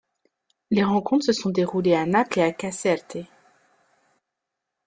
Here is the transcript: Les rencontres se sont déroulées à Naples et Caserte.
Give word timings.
Les 0.71 0.83
rencontres 0.83 1.25
se 1.25 1.31
sont 1.31 1.51
déroulées 1.51 1.93
à 1.93 2.07
Naples 2.07 2.39
et 2.39 2.55
Caserte. 2.55 3.17